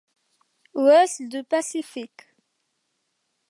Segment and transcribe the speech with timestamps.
[0.73, 2.23] Ouest du Pacifique.